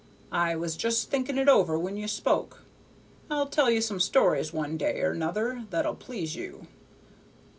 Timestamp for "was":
0.55-0.75